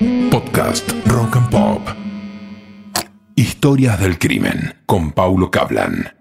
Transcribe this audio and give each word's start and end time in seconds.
Podcast 0.00 0.90
Rock 1.04 1.36
and 1.36 1.50
Pop. 1.50 1.82
Historias 3.34 4.00
del 4.00 4.18
crimen 4.18 4.74
con 4.86 5.12
Paulo 5.12 5.50
Cablan. 5.50 6.14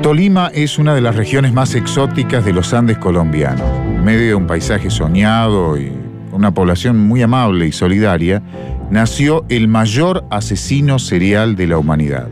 Tolima 0.00 0.50
es 0.54 0.78
una 0.78 0.94
de 0.94 1.02
las 1.02 1.16
regiones 1.16 1.52
más 1.52 1.74
exóticas 1.74 2.46
de 2.46 2.54
los 2.54 2.72
Andes 2.72 2.96
colombianos. 2.96 3.68
En 3.84 4.02
medio 4.02 4.28
de 4.28 4.34
un 4.36 4.46
paisaje 4.46 4.88
soñado 4.88 5.78
y 5.78 5.92
una 6.32 6.54
población 6.54 6.96
muy 6.96 7.20
amable 7.20 7.66
y 7.66 7.72
solidaria, 7.72 8.42
nació 8.90 9.44
el 9.48 9.68
mayor 9.68 10.24
asesino 10.30 10.98
serial 10.98 11.56
de 11.56 11.68
la 11.68 11.78
humanidad. 11.78 12.28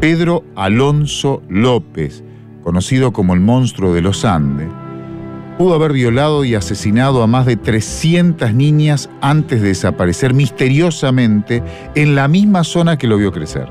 Pedro 0.00 0.44
Alonso 0.56 1.42
López, 1.48 2.22
conocido 2.62 3.12
como 3.12 3.34
el 3.34 3.40
monstruo 3.40 3.92
de 3.92 4.02
los 4.02 4.24
Andes, 4.24 4.68
pudo 5.58 5.74
haber 5.74 5.92
violado 5.92 6.44
y 6.44 6.54
asesinado 6.54 7.22
a 7.22 7.26
más 7.26 7.44
de 7.44 7.56
300 7.56 8.54
niñas 8.54 9.10
antes 9.20 9.60
de 9.60 9.68
desaparecer 9.68 10.32
misteriosamente 10.32 11.62
en 11.94 12.14
la 12.14 12.28
misma 12.28 12.64
zona 12.64 12.96
que 12.96 13.06
lo 13.06 13.18
vio 13.18 13.32
crecer. 13.32 13.68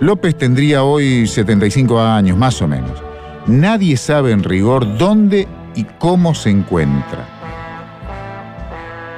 López 0.00 0.36
tendría 0.36 0.82
hoy 0.82 1.26
75 1.26 2.00
años, 2.00 2.36
más 2.36 2.60
o 2.60 2.68
menos. 2.68 3.02
Nadie 3.46 3.96
sabe 3.96 4.32
en 4.32 4.42
rigor 4.42 4.98
dónde 4.98 5.46
y 5.74 5.84
cómo 5.98 6.34
se 6.34 6.50
encuentra. 6.50 7.35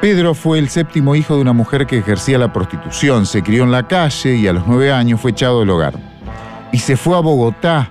Pedro 0.01 0.33
fue 0.35 0.61
el 0.61 0.69
séptimo 0.69 1.17
hijo 1.17 1.35
de 1.35 1.41
una 1.41 1.53
mujer 1.53 1.85
que 1.85 1.99
ejercía 1.99 2.39
la 2.39 2.53
prostitución, 2.53 3.27
se 3.27 3.43
crió 3.43 3.65
en 3.65 3.73
la 3.73 3.89
calle 3.89 4.37
y 4.37 4.47
a 4.47 4.53
los 4.53 4.65
nueve 4.65 4.93
años 4.93 5.21
fue 5.21 5.33
echado 5.33 5.59
del 5.59 5.71
hogar. 5.71 5.95
Y 6.71 6.79
se 6.79 6.97
fue 6.97 7.17
a 7.17 7.21
Bogotá, 7.21 7.91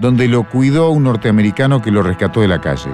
donde 0.00 0.26
lo 0.26 0.42
cuidó 0.48 0.90
un 0.90 1.04
norteamericano 1.04 1.80
que 1.80 1.92
lo 1.92 2.02
rescató 2.02 2.40
de 2.40 2.48
la 2.48 2.60
calle. 2.60 2.90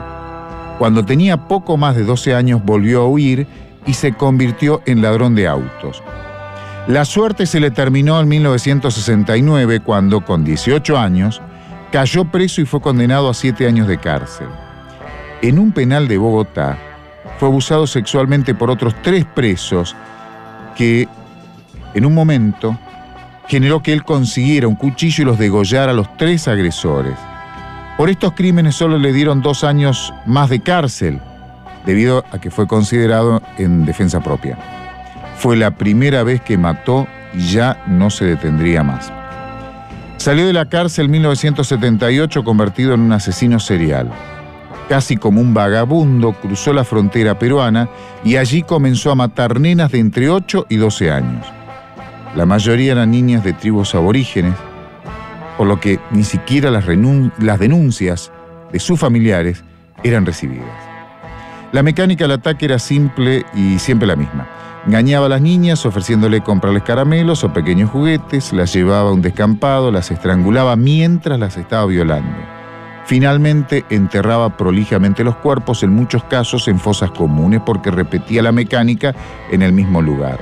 Cuando 0.79 1.07
tenía 1.07 1.49
poco 1.49 1.79
más 1.79 1.97
de 1.97 2.05
12 2.05 2.35
años 2.35 2.63
volvió 2.63 3.01
a 3.01 3.09
huir 3.09 3.47
y 3.87 3.95
se 3.95 4.13
convirtió 4.13 4.83
en 4.85 5.01
ladrón 5.01 5.35
de 5.35 5.49
autos. 5.49 6.03
La 6.87 7.07
suerte 7.07 7.47
se 7.47 7.61
le 7.61 7.71
terminó 7.71 8.21
en 8.21 8.29
1969 8.29 9.81
cuando, 9.81 10.23
con 10.23 10.45
18 10.45 10.99
años, 10.99 11.41
cayó 11.93 12.27
preso 12.27 12.61
y 12.61 12.67
fue 12.67 12.83
condenado 12.83 13.31
a 13.31 13.35
siete 13.35 13.67
años 13.67 13.89
de 13.89 13.97
cárcel. 13.97 14.49
En 15.41 15.59
un 15.59 15.73
penal 15.73 16.09
de 16.09 16.19
Bogotá, 16.19 16.79
fue 17.41 17.49
abusado 17.49 17.87
sexualmente 17.87 18.55
por 18.55 18.71
otros 18.71 18.95
tres 19.01 19.25
presos 19.25 19.97
que 20.77 21.09
en 21.95 22.05
un 22.05 22.13
momento 22.13 22.79
generó 23.49 23.83
que 23.83 23.95
él 23.95 24.05
consiguiera 24.05 24.69
un 24.69 24.75
cuchillo 24.75 25.23
y 25.23 25.25
los 25.25 25.39
degollara 25.39 25.93
a 25.93 25.95
los 25.95 26.19
tres 26.19 26.49
agresores. 26.49 27.15
Por 27.97 28.11
estos 28.11 28.35
crímenes 28.35 28.75
solo 28.75 28.99
le 28.99 29.15
dieron 29.15 29.41
dos 29.41 29.65
años 29.65 30.13
más 30.27 30.51
de 30.51 30.61
cárcel, 30.61 31.19
debido 31.87 32.27
a 32.31 32.39
que 32.39 32.51
fue 32.51 32.67
considerado 32.67 33.41
en 33.57 33.87
defensa 33.87 34.21
propia. 34.21 34.59
Fue 35.39 35.57
la 35.57 35.71
primera 35.71 36.23
vez 36.23 36.43
que 36.43 36.59
mató 36.59 37.09
y 37.33 37.41
ya 37.47 37.83
no 37.87 38.11
se 38.11 38.27
detendría 38.27 38.83
más. 38.83 39.11
Salió 40.19 40.47
de 40.47 40.53
la 40.53 40.67
cárcel 40.67 41.07
en 41.07 41.13
1978 41.13 42.45
convertido 42.45 42.93
en 42.93 43.01
un 43.01 43.13
asesino 43.13 43.59
serial 43.59 44.11
casi 44.91 45.17
como 45.17 45.41
un 45.41 45.55
vagabundo, 45.55 46.33
cruzó 46.33 46.73
la 46.73 46.83
frontera 46.83 47.39
peruana 47.39 47.89
y 48.25 48.39
allí 48.39 48.65
comenzó 48.65 49.13
a 49.13 49.15
matar 49.15 49.61
nenas 49.61 49.93
de 49.93 50.01
entre 50.01 50.29
8 50.29 50.67
y 50.69 50.79
12 50.79 51.13
años. 51.13 51.47
La 52.35 52.45
mayoría 52.45 52.91
eran 52.91 53.13
niñas 53.13 53.45
de 53.45 53.53
tribus 53.53 53.95
aborígenes, 53.95 54.57
por 55.57 55.69
lo 55.69 55.79
que 55.79 56.01
ni 56.11 56.25
siquiera 56.25 56.73
las, 56.73 56.89
denuncias 56.89 58.33
de 58.73 58.81
sus 58.81 58.99
familiares 58.99 59.63
eran 60.03 60.27
recibidas. 60.27 60.67
La 61.71 61.85
mecánica 61.85 62.25
del 62.25 62.33
ataque 62.33 62.65
era 62.65 62.81
simple 62.81 63.47
y 63.55 63.79
siempre 63.79 64.09
la 64.09 64.17
misma. 64.17 64.49
Engañaba 64.89 65.27
a 65.27 65.29
las 65.29 65.41
niñas 65.41 65.87
ofreciéndole 65.87 66.41
comprarles 66.41 66.83
caramelos 66.83 67.45
o 67.45 67.53
pequeños 67.53 67.91
juguetes, 67.91 68.53
las 68.53 68.73
llevaba 68.73 69.11
a 69.11 69.13
un 69.13 69.23
descampado, 69.23 69.93
las 69.93 70.11
estrangulaba 70.11 70.75
mientras 70.75 71.39
las 71.39 71.57
estaba 71.57 71.87
violando. 71.87 72.60
Finalmente 73.11 73.85
enterraba 73.91 74.57
prolijamente 74.57 75.25
los 75.25 75.35
cuerpos, 75.35 75.83
en 75.83 75.93
muchos 75.93 76.23
casos 76.23 76.69
en 76.69 76.79
fosas 76.79 77.11
comunes, 77.11 77.61
porque 77.67 77.91
repetía 77.91 78.41
la 78.41 78.53
mecánica 78.53 79.17
en 79.51 79.63
el 79.63 79.73
mismo 79.73 80.01
lugar. 80.01 80.39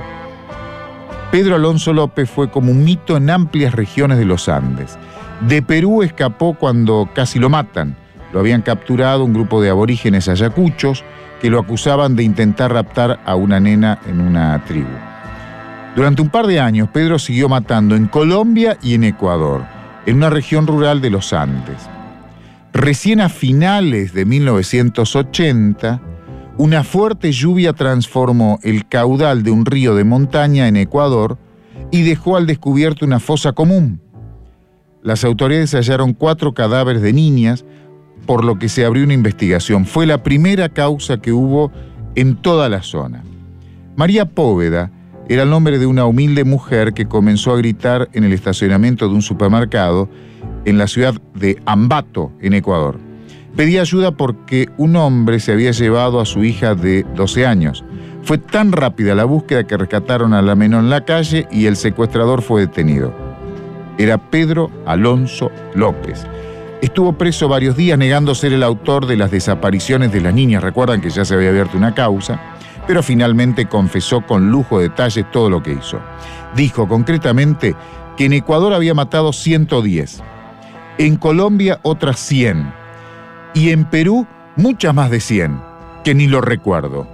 Pedro 1.31 1.55
Alonso 1.55 1.93
López 1.93 2.29
fue 2.29 2.51
como 2.51 2.71
un 2.71 2.83
mito 2.83 3.17
en 3.17 3.31
amplias 3.31 3.73
regiones 3.73 4.19
de 4.19 4.25
los 4.25 4.47
Andes. 4.47 4.99
De 5.39 5.63
Perú 5.63 6.03
escapó 6.03 6.53
cuando 6.53 7.09
casi 7.11 7.39
lo 7.39 7.49
matan. 7.49 7.95
Lo 8.33 8.39
habían 8.39 8.61
capturado 8.61 9.25
un 9.25 9.33
grupo 9.33 9.63
de 9.63 9.71
aborígenes 9.71 10.27
ayacuchos 10.27 11.03
que 11.41 11.49
lo 11.49 11.59
acusaban 11.59 12.15
de 12.15 12.21
intentar 12.21 12.71
raptar 12.71 13.19
a 13.25 13.33
una 13.33 13.59
nena 13.59 13.97
en 14.07 14.21
una 14.21 14.63
tribu. 14.65 14.95
Durante 15.95 16.21
un 16.21 16.29
par 16.29 16.45
de 16.45 16.59
años, 16.59 16.89
Pedro 16.93 17.17
siguió 17.17 17.49
matando 17.49 17.95
en 17.95 18.05
Colombia 18.05 18.77
y 18.83 18.93
en 18.93 19.05
Ecuador, 19.05 19.63
en 20.05 20.17
una 20.17 20.29
región 20.29 20.67
rural 20.67 21.01
de 21.01 21.09
los 21.09 21.33
Andes. 21.33 21.89
Recién 22.73 23.19
a 23.19 23.29
finales 23.29 24.13
de 24.13 24.25
1980, 24.25 26.01
una 26.57 26.83
fuerte 26.83 27.31
lluvia 27.31 27.73
transformó 27.73 28.59
el 28.63 28.87
caudal 28.87 29.43
de 29.43 29.51
un 29.51 29.65
río 29.65 29.95
de 29.95 30.03
montaña 30.03 30.67
en 30.67 30.75
Ecuador 30.75 31.37
y 31.91 32.03
dejó 32.03 32.37
al 32.37 32.45
descubierto 32.45 33.05
una 33.05 33.19
fosa 33.19 33.53
común. 33.53 34.01
Las 35.01 35.23
autoridades 35.23 35.73
hallaron 35.73 36.13
cuatro 36.13 36.53
cadáveres 36.53 37.01
de 37.01 37.13
niñas, 37.13 37.65
por 38.25 38.43
lo 38.43 38.59
que 38.59 38.69
se 38.69 38.85
abrió 38.85 39.03
una 39.03 39.13
investigación. 39.13 39.85
Fue 39.85 40.05
la 40.05 40.21
primera 40.21 40.69
causa 40.69 41.17
que 41.17 41.31
hubo 41.31 41.71
en 42.15 42.35
toda 42.35 42.69
la 42.69 42.83
zona. 42.83 43.23
María 43.95 44.25
Póveda 44.25 44.91
era 45.27 45.43
el 45.43 45.49
nombre 45.49 45.79
de 45.79 45.85
una 45.85 46.05
humilde 46.05 46.43
mujer 46.43 46.93
que 46.93 47.07
comenzó 47.07 47.53
a 47.53 47.57
gritar 47.57 48.09
en 48.13 48.23
el 48.23 48.33
estacionamiento 48.33 49.07
de 49.07 49.15
un 49.15 49.21
supermercado 49.21 50.09
en 50.65 50.77
la 50.77 50.87
ciudad 50.87 51.15
de 51.33 51.61
Ambato, 51.65 52.31
en 52.41 52.53
Ecuador. 52.53 52.99
Pedía 53.55 53.81
ayuda 53.81 54.11
porque 54.11 54.69
un 54.77 54.95
hombre 54.95 55.39
se 55.39 55.51
había 55.51 55.71
llevado 55.71 56.19
a 56.19 56.25
su 56.25 56.43
hija 56.43 56.75
de 56.75 57.05
12 57.15 57.45
años. 57.45 57.83
Fue 58.23 58.37
tan 58.37 58.71
rápida 58.71 59.15
la 59.15 59.25
búsqueda 59.25 59.65
que 59.65 59.77
rescataron 59.77 60.33
a 60.33 60.41
la 60.41 60.55
menor 60.55 60.83
en 60.83 60.89
la 60.89 61.03
calle 61.03 61.47
y 61.51 61.65
el 61.65 61.75
secuestrador 61.75 62.41
fue 62.41 62.61
detenido. 62.61 63.13
Era 63.97 64.17
Pedro 64.17 64.69
Alonso 64.85 65.51
López. 65.73 66.25
Estuvo 66.81 67.17
preso 67.17 67.49
varios 67.49 67.75
días 67.75 67.97
negando 67.97 68.33
ser 68.35 68.53
el 68.53 68.63
autor 68.63 69.05
de 69.05 69.17
las 69.17 69.31
desapariciones 69.31 70.13
de 70.13 70.21
las 70.21 70.33
niñas. 70.33 70.63
Recuerdan 70.63 71.01
que 71.01 71.09
ya 71.09 71.25
se 71.25 71.33
había 71.33 71.49
abierto 71.49 71.77
una 71.77 71.93
causa, 71.93 72.39
pero 72.87 73.03
finalmente 73.03 73.65
confesó 73.67 74.21
con 74.21 74.51
lujo 74.51 74.77
de 74.77 74.89
detalles 74.89 75.29
todo 75.31 75.49
lo 75.49 75.61
que 75.61 75.73
hizo. 75.73 75.99
Dijo 76.55 76.87
concretamente 76.87 77.75
que 78.15 78.25
en 78.25 78.33
Ecuador 78.33 78.73
había 78.73 78.93
matado 78.93 79.33
110 79.33 80.23
en 80.99 81.15
Colombia 81.15 81.79
otras 81.83 82.19
100 82.19 82.73
y 83.53 83.69
en 83.69 83.85
Perú 83.85 84.27
muchas 84.57 84.93
más 84.93 85.09
de 85.09 85.21
100, 85.21 85.59
que 86.03 86.13
ni 86.13 86.27
lo 86.27 86.41
recuerdo. 86.41 87.07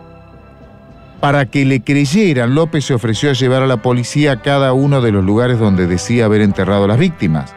Para 1.22 1.46
que 1.46 1.66
le 1.66 1.81
creyeran, 1.81 2.56
López 2.56 2.85
se 2.85 2.96
ofreció 2.96 3.29
a 3.29 3.34
llevar 3.34 3.62
a 3.62 3.68
la 3.68 3.84
policía 3.84 4.34
a 4.34 4.41
cada 4.41 4.73
uno 4.73 5.01
de 5.01 5.12
los 5.12 5.23
lugares 5.23 5.59
donde 5.59 5.85
decía 5.85 6.25
haber 6.25 6.41
enterrado 6.41 6.85
a 6.85 6.88
las 6.88 6.97
víctimas. 6.97 7.53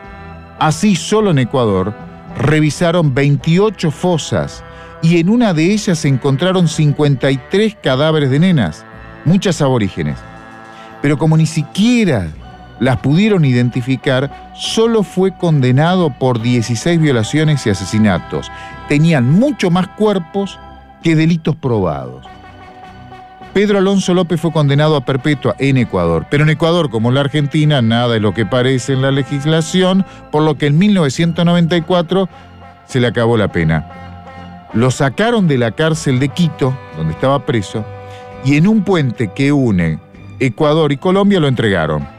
Así, 0.59 0.97
solo 0.97 1.31
en 1.31 1.39
Ecuador, 1.39 1.95
revisaron 2.37 3.15
28 3.15 3.91
fosas 3.91 4.63
y 5.01 5.21
en 5.21 5.31
una 5.31 5.55
de 5.55 5.73
ellas 5.73 5.99
se 5.99 6.09
encontraron 6.09 6.69
53 6.69 7.77
cadáveres 7.83 8.31
de 8.31 8.39
nenas, 8.39 8.85
muchas 9.25 9.63
aborígenes. 9.63 10.19
Pero 11.01 11.17
como 11.17 11.39
ni 11.39 11.47
siquiera 11.47 12.29
las 12.81 12.99
pudieron 12.99 13.45
identificar, 13.45 14.53
solo 14.55 15.03
fue 15.03 15.33
condenado 15.33 16.11
por 16.11 16.41
16 16.41 17.01
violaciones 17.01 17.67
y 17.67 17.71
asesinatos. 17.71 18.51
Tenían 18.89 19.31
mucho 19.31 19.71
más 19.71 19.89
cuerpos 19.89 20.59
que 21.03 21.17
delitos 21.17 21.57
probados. 21.57 22.27
Pedro 23.53 23.79
Alonso 23.79 24.15
López 24.15 24.41
fue 24.41 24.53
condenado 24.53 24.95
a 24.95 25.05
perpetua 25.05 25.57
en 25.59 25.79
Ecuador, 25.79 26.27
pero 26.31 26.45
en 26.45 26.51
Ecuador, 26.51 26.91
como 26.91 27.09
en 27.09 27.17
la 27.17 27.23
Argentina, 27.23 27.83
nada 27.83 28.15
es 28.17 28.23
lo 28.23 28.33
que 28.33 28.47
parece 28.47 28.93
en 28.93 29.03
la 29.03 29.11
legislación, 29.11 30.05
por 30.31 30.43
lo 30.43 30.57
que 30.57 30.67
en 30.67 30.79
1994 30.79 32.29
se 32.87 33.01
le 33.01 33.09
acabó 33.09 33.37
la 33.37 33.51
pena. 33.51 33.87
Lo 34.75 34.91
sacaron 34.91 35.49
de 35.49 35.59
la 35.59 35.73
cárcel 35.73 36.21
de 36.21 36.29
Quito, 36.29 36.77
donde 36.97 37.15
estaba 37.15 37.47
preso, 37.47 37.85
y 38.45 38.57
en 38.57 38.69
un 38.69 38.85
puente 38.85 39.33
que 39.35 39.51
une 39.51 39.99
Ecuador 40.39 40.93
y 40.93 40.99
Colombia 40.99 41.41
lo 41.41 41.49
entregaron 41.49 42.18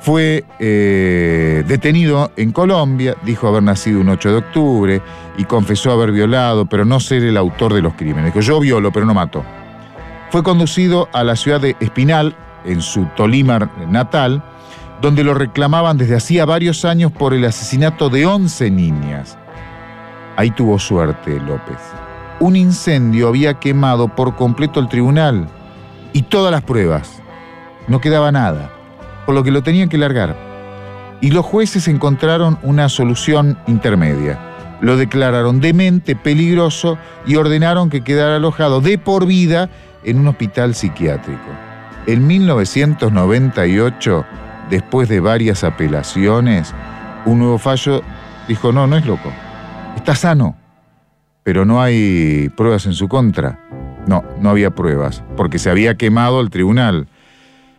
fue 0.00 0.44
eh, 0.60 1.64
detenido 1.66 2.30
en 2.36 2.52
Colombia, 2.52 3.16
dijo 3.24 3.48
haber 3.48 3.62
nacido 3.62 4.00
un 4.00 4.08
8 4.08 4.30
de 4.30 4.36
octubre 4.36 5.02
y 5.36 5.44
confesó 5.44 5.92
haber 5.92 6.12
violado, 6.12 6.66
pero 6.66 6.84
no 6.84 7.00
ser 7.00 7.24
el 7.24 7.36
autor 7.36 7.74
de 7.74 7.82
los 7.82 7.94
crímenes. 7.94 8.32
Dijo, 8.32 8.40
yo 8.40 8.60
violo, 8.60 8.92
pero 8.92 9.06
no 9.06 9.14
mato. 9.14 9.44
Fue 10.30 10.42
conducido 10.42 11.08
a 11.12 11.24
la 11.24 11.36
ciudad 11.36 11.60
de 11.60 11.76
Espinal, 11.80 12.36
en 12.64 12.82
su 12.82 13.06
Tolima 13.16 13.70
natal, 13.88 14.42
donde 15.00 15.24
lo 15.24 15.34
reclamaban 15.34 15.96
desde 15.96 16.16
hacía 16.16 16.44
varios 16.44 16.84
años 16.84 17.12
por 17.12 17.32
el 17.32 17.44
asesinato 17.44 18.10
de 18.10 18.26
11 18.26 18.70
niñas. 18.70 19.38
Ahí 20.36 20.50
tuvo 20.50 20.78
suerte 20.78 21.40
López. 21.40 21.78
Un 22.40 22.56
incendio 22.56 23.28
había 23.28 23.54
quemado 23.54 24.08
por 24.08 24.36
completo 24.36 24.80
el 24.80 24.88
tribunal 24.88 25.48
y 26.12 26.22
todas 26.22 26.52
las 26.52 26.62
pruebas. 26.62 27.20
No 27.88 28.00
quedaba 28.00 28.30
nada, 28.30 28.70
por 29.28 29.34
lo 29.34 29.44
que 29.44 29.50
lo 29.50 29.62
tenían 29.62 29.90
que 29.90 29.98
largar. 29.98 30.34
Y 31.20 31.32
los 31.32 31.44
jueces 31.44 31.86
encontraron 31.86 32.58
una 32.62 32.88
solución 32.88 33.58
intermedia. 33.66 34.38
Lo 34.80 34.96
declararon 34.96 35.60
demente, 35.60 36.16
peligroso 36.16 36.96
y 37.26 37.36
ordenaron 37.36 37.90
que 37.90 38.00
quedara 38.00 38.36
alojado 38.36 38.80
de 38.80 38.96
por 38.96 39.26
vida 39.26 39.68
en 40.02 40.20
un 40.20 40.28
hospital 40.28 40.74
psiquiátrico. 40.74 41.50
En 42.06 42.26
1998, 42.26 44.24
después 44.70 45.10
de 45.10 45.20
varias 45.20 45.62
apelaciones, 45.62 46.74
un 47.26 47.40
nuevo 47.40 47.58
fallo 47.58 48.00
dijo, 48.48 48.72
no, 48.72 48.86
no 48.86 48.96
es 48.96 49.04
loco, 49.04 49.30
está 49.94 50.14
sano, 50.14 50.56
pero 51.42 51.66
no 51.66 51.82
hay 51.82 52.48
pruebas 52.56 52.86
en 52.86 52.94
su 52.94 53.08
contra. 53.08 53.60
No, 54.06 54.24
no 54.40 54.48
había 54.48 54.70
pruebas, 54.70 55.22
porque 55.36 55.58
se 55.58 55.68
había 55.68 55.96
quemado 55.96 56.40
el 56.40 56.48
tribunal. 56.48 57.08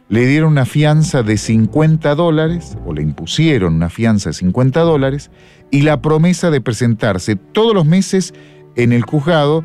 Le 0.09 0.25
dieron 0.25 0.53
una 0.53 0.65
fianza 0.65 1.21
de 1.21 1.37
50 1.37 2.15
dólares, 2.15 2.75
o 2.83 2.93
le 2.93 3.03
impusieron 3.03 3.75
una 3.75 3.89
fianza 3.89 4.31
de 4.31 4.33
50 4.33 4.79
dólares, 4.81 5.29
y 5.69 5.83
la 5.83 6.01
promesa 6.01 6.49
de 6.49 6.61
presentarse 6.61 7.35
todos 7.35 7.75
los 7.75 7.85
meses 7.85 8.33
en 8.75 8.91
el 8.91 9.03
juzgado 9.03 9.63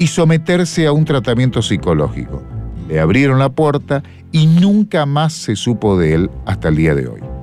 y 0.00 0.08
someterse 0.08 0.88
a 0.88 0.92
un 0.92 1.04
tratamiento 1.04 1.62
psicológico. 1.62 2.42
Le 2.88 2.98
abrieron 2.98 3.38
la 3.38 3.50
puerta 3.50 4.02
y 4.32 4.46
nunca 4.46 5.06
más 5.06 5.32
se 5.32 5.54
supo 5.54 5.96
de 5.96 6.14
él 6.14 6.30
hasta 6.44 6.68
el 6.68 6.76
día 6.76 6.94
de 6.96 7.06
hoy. 7.06 7.33